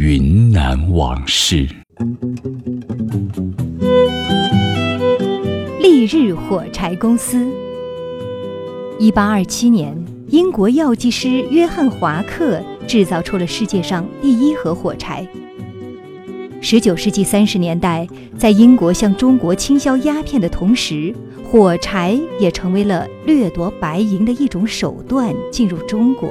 [0.00, 1.66] 云南往事。
[5.80, 7.44] 丽日火柴公司。
[8.96, 9.92] 一八二七年，
[10.28, 15.26] 英国药剂师约翰华克制造出了世界上第一盒火柴。
[16.60, 18.06] 十九世纪三十年代，
[18.36, 21.12] 在英国向中国倾销鸦片的同时，
[21.42, 26.30] 火柴也成为了掠夺白银的一种手段，进入中国。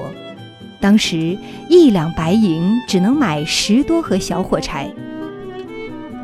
[0.80, 1.38] 当时
[1.70, 4.92] 一两白银只能买十多盒小火柴。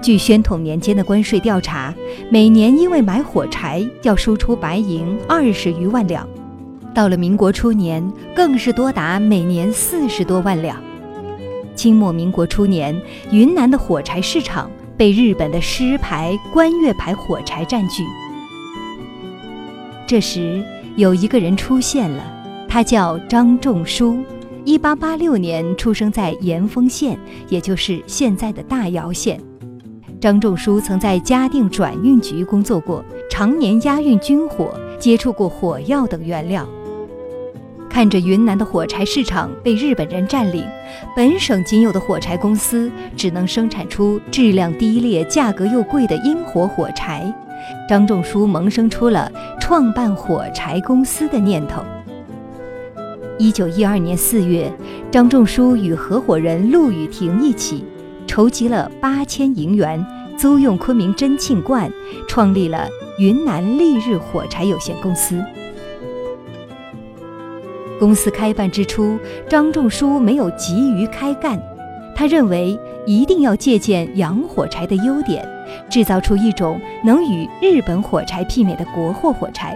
[0.02, 1.94] 据宣统年间的关税调查，
[2.30, 6.28] 每年因为买火柴要输出白银二十余万两，
[6.94, 8.06] 到了民国初年，
[8.36, 10.78] 更是多达每年四十多万两。
[11.74, 12.96] 清末民国初年，
[13.32, 18.04] 云南的火柴市场被日本的狮牌、观月牌火柴占据。
[20.06, 20.62] 这时，
[20.96, 22.24] 有一个人出现了，
[22.68, 24.22] 他叫张仲舒。
[24.66, 29.38] 一八八六年出生在岩丰县，也就是现在的大姚县。
[30.22, 36.66] 张仲书曾在嘉定转运局工作过，常年押运军火，接触过火药等原料。
[37.90, 40.66] 看着云南的火柴市场被日本人占领，
[41.14, 47.32] 本省仅有的火柴公司只能生产出质量低劣、价格又贵的英火火柴，
[47.90, 51.84] 张仲书萌生出了创办火柴公司的念头。
[53.40, 54.72] 一九一二年四月，
[55.10, 57.84] 张仲书与合伙人陆羽廷一起，
[58.28, 60.06] 筹集了八千银元，
[60.38, 61.92] 租用昆明真庆观，
[62.28, 65.44] 创立了云南丽日火柴有限公司。
[68.00, 69.18] 公司开办之初，
[69.50, 71.60] 张仲书没有急于开干，
[72.16, 75.44] 他认为一定要借鉴洋火柴的优点，
[75.90, 79.76] 制造出一种能与日本火柴媲美的国货火柴。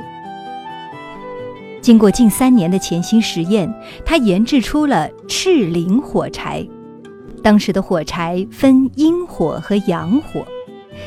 [1.88, 6.68] 经过近三年的潜心实验，他研制出了赤磷火柴。
[7.42, 10.46] 当时的火柴分阴火和阳火，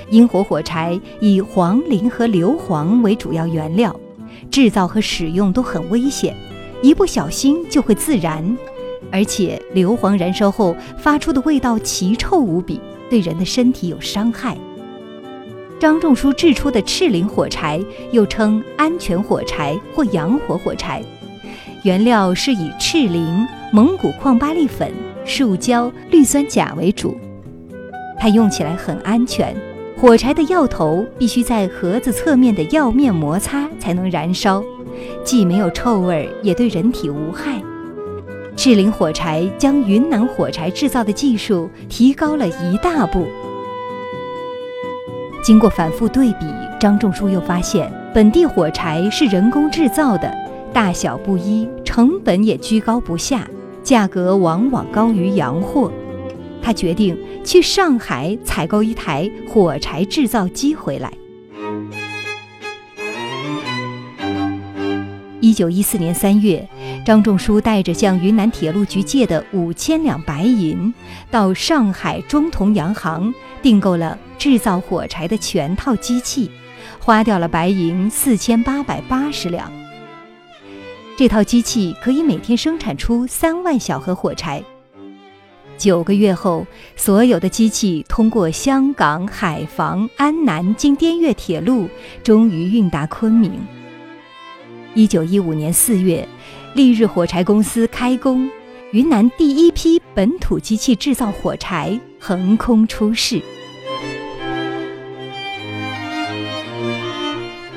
[0.08, 3.94] 阴火火柴以黄磷和硫磺为主要原料，
[4.50, 6.34] 制造和使用都很危险，
[6.82, 8.42] 一不小心就会自燃，
[9.12, 14.56] 而且硫磺燃烧后发出的味道奇臭无比，对人的身体有伤害。
[15.80, 17.82] 张仲书制出的赤磷火柴
[18.12, 21.02] 又称安全火柴或洋火火柴，
[21.84, 24.92] 原料是以赤磷、蒙古矿巴利粉、
[25.24, 27.16] 树胶、氯酸钾为主。
[28.18, 29.56] 它用起来很安全，
[29.96, 34.62] 火柴的药头必须在盒子侧面的药面摩擦才能燃烧，
[35.24, 37.58] 既没有臭味，也对人体无害。
[38.54, 43.26] 赤磷火柴将云南火柴制造的技术提高了一大步。
[45.42, 46.46] 经过反复对比，
[46.78, 50.30] 张仲书又发现本地火柴是人工制造的，
[50.72, 53.48] 大小不一，成本也居高不下，
[53.82, 55.90] 价格往往高于洋货。
[56.62, 61.10] 他决定去上海采购一台火柴制造机回来。
[65.40, 66.68] 一九一四年三月，
[67.04, 70.92] 张仲书带着向云南铁路局借的五千两白银，
[71.30, 74.18] 到上海中同洋行订购了。
[74.38, 76.50] 制造火柴的全套机器，
[76.98, 79.70] 花掉了白银四千八百八十两。
[81.14, 84.64] 这套机器可以每天生产出三万小盒火柴。
[85.76, 86.66] 九个月后，
[86.96, 91.86] 所有的机器通过香港、海防、安南经滇越铁路，
[92.22, 93.52] 终于运达昆明。
[94.94, 96.26] 一九一五年四月，
[96.74, 98.48] 丽日火柴公司开工，
[98.92, 103.40] 云南第一批本土机器制造火柴横空出世。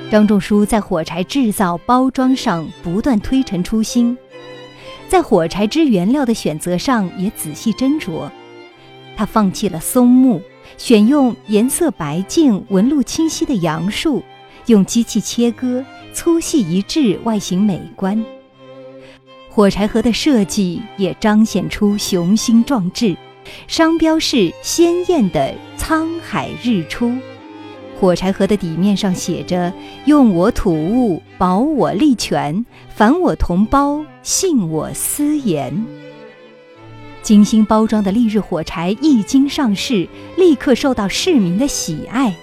[0.10, 4.18] 张仲舒在火柴制造包装上不断推陈出新，
[5.08, 8.28] 在火柴之原料的选择上也仔细斟酌。
[9.16, 10.42] 他放弃了松木，
[10.80, 14.24] 选用颜色白净、纹路清晰的杨树，
[14.66, 18.26] 用机器切割，粗细一致，外形美观。
[19.56, 23.16] 火柴盒的设计也彰显出雄心壮志，
[23.68, 27.16] 商标是鲜艳的沧海日出。
[28.00, 29.72] 火柴盒的底面上写着
[30.06, 32.66] “用我土物，保我利权，
[32.96, 35.86] 反我同胞，信我私言”。
[37.22, 42.34] 精心包装的丽日火柴一经上市，立刻受到市民的喜爱。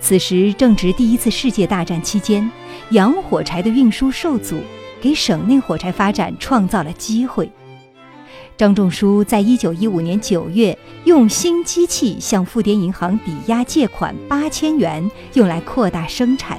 [0.00, 2.50] 此时正值第一次世界大战期间，
[2.92, 4.56] 洋火柴的运输受阻，
[5.00, 7.50] 给省内火柴发展创造了机会。
[8.56, 16.58] 张仲舒在一九一五年九月用新机器向富滇银行抵押借款八千元，用来扩大生产。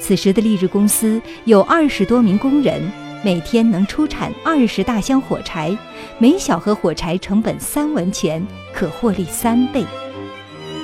[0.00, 2.82] 此时的丽日公司有二十多名工人，
[3.24, 5.78] 每天能出产二十大箱火柴，
[6.18, 9.84] 每小盒火柴成本三文钱，可获利三倍。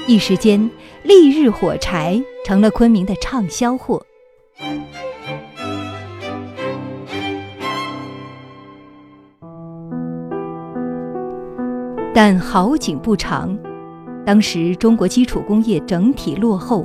[0.07, 0.71] 一时间，
[1.03, 4.07] 丽日火柴成了昆明的畅销货。
[12.21, 13.57] 但好景不长，
[14.27, 16.85] 当时中国基础工业整体落后，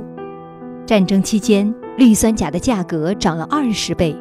[0.86, 4.16] 战争期间氯酸钾的价格涨了二十倍。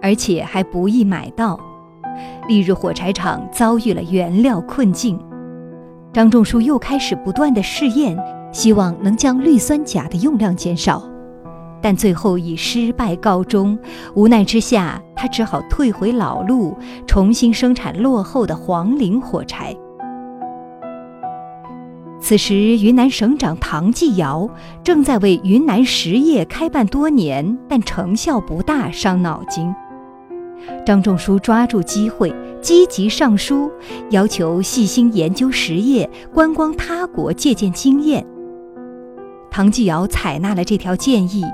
[0.00, 1.58] 而且还不易买到，
[2.46, 5.18] 丽日火柴厂遭遇了原料困境。
[6.12, 8.16] 张仲书又开始不断的试验，
[8.52, 11.02] 希望能将氯酸钾的用量减少，
[11.80, 13.76] 但最后以失败告终。
[14.14, 19.76] 无奈之下，他只好退回老路，重新生产落后的黄磷火柴。
[22.22, 24.48] 此时，云南省长唐继尧
[24.84, 29.74] 正在为云南实业开办多年但成效不大伤脑筋。
[30.86, 33.68] 张仲书抓住机会，积极上书，
[34.10, 38.24] 要求细心研究实业，观光他国，借鉴经验。
[39.50, 41.44] 唐继尧采纳了这条建议，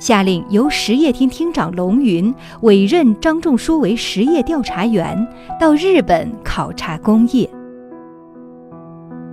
[0.00, 5.28] 下令由实业厅厅长龙云委任张仲书为实业调查员，
[5.60, 7.48] 到日本考察工业。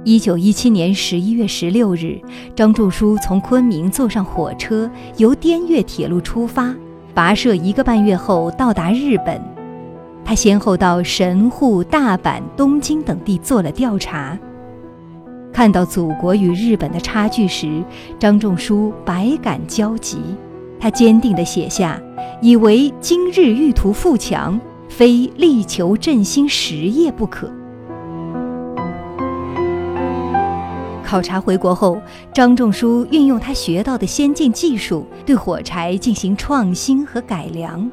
[0.04, 2.20] 一九一七年十一月十六日，
[2.56, 6.74] 张仲书从昆明坐上火车，由滇越铁路出发。
[7.14, 9.40] 跋涉一个半月后到达日本，
[10.26, 14.36] 他先后到神户、大阪、东京等地做了调查。
[15.54, 17.84] 看到祖国与日本的差距时，
[18.18, 20.18] 张仲书百感交集。
[20.80, 22.02] 他坚定地写下
[22.42, 24.60] ：“以为今日欲图富强，
[24.90, 27.54] 非力求振兴实业不可。”
[31.12, 32.02] 考察回国后，
[32.34, 37.92] 张仲舒运用他学到的先进技术，对火柴进行创新和改良。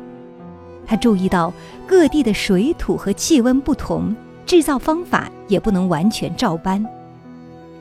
[0.86, 1.52] 他注意到
[1.84, 4.14] 各地的水土和气温不同，
[4.46, 6.86] 制造方法也不能完全照搬。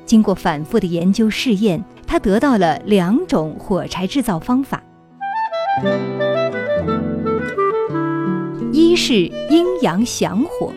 [0.07, 4.81] 经过反复的研究试验，他得到了两种火柴制造方法：
[8.72, 9.13] 一是
[9.51, 10.74] 阴阳祥火，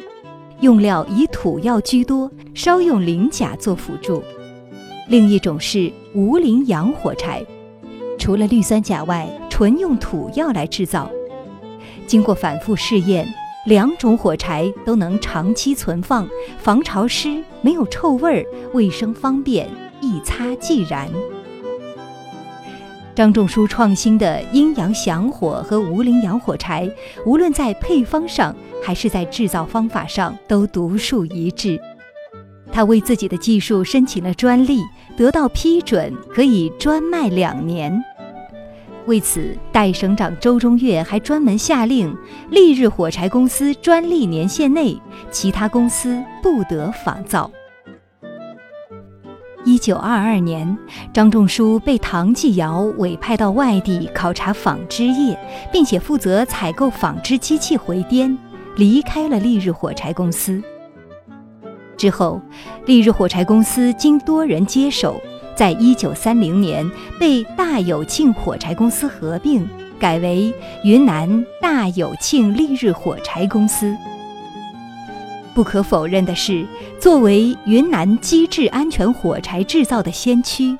[0.60, 4.22] 用料以土药居多，稍用磷钾做辅助。
[5.10, 7.44] 另一种是无磷阳火柴，
[8.16, 11.10] 除了氯酸钾外，纯用土药来制造。
[12.06, 13.26] 经过反复试验，
[13.66, 16.28] 两种火柴都能长期存放，
[16.60, 19.68] 防潮湿，没有臭味儿，卫生方便，
[20.00, 21.08] 一擦即燃。
[23.12, 26.88] 张仲舒创新的阴阳祥火和无磷阳火柴，
[27.26, 31.80] 无论在配方上还是在制造方法上，都独树一帜。
[32.72, 34.80] 他为自己的技术申请了专利，
[35.16, 38.02] 得到批准，可以专卖两年。
[39.06, 42.14] 为此，代省长周中岳还专门下令，
[42.50, 44.96] 丽日火柴公司专利年限内，
[45.30, 47.50] 其他公司不得仿造。
[49.64, 50.78] 一九二二年，
[51.12, 55.38] 张仲舒被唐继尧委派到外地考察纺织业，
[55.72, 58.38] 并且负责采购纺织机器回滇，
[58.76, 60.62] 离开了丽日火柴公司。
[62.00, 62.40] 之后，
[62.86, 65.20] 丽日火柴公司经多人接手，
[65.54, 69.68] 在一九三零年被大有庆火柴公司合并，
[69.98, 70.50] 改为
[70.82, 73.94] 云南大有庆丽日火柴公司。
[75.54, 76.66] 不可否认的是，
[76.98, 80.74] 作为云南机制安全火柴制造的先驱，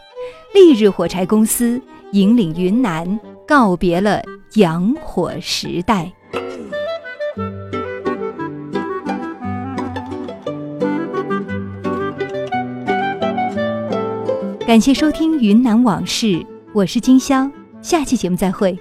[0.55, 1.79] 丽日火柴公司
[2.13, 4.23] 引领云南告别了
[4.55, 6.11] 洋火时代。
[14.71, 16.27] 感谢收听《云南往事》，
[16.73, 17.51] 我是金香，
[17.83, 18.79] 下期节目再会。